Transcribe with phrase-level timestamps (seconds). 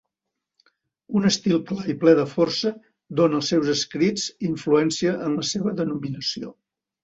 [1.19, 2.73] Un estil clar i ple de força
[3.21, 6.55] dona als seus escrits influència en la seva denominació.